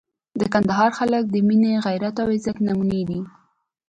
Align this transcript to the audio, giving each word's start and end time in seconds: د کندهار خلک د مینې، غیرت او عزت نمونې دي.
د 0.39 0.41
کندهار 0.53 0.89
خلک 0.99 1.23
د 1.29 1.35
مینې، 1.47 1.73
غیرت 1.85 2.15
او 2.21 2.27
عزت 2.35 2.57
نمونې 2.67 3.01
دي. 3.09 3.19